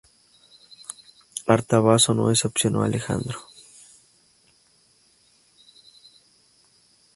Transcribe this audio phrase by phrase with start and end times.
[1.45, 3.39] Artabazo no decepcionó a Alejandro.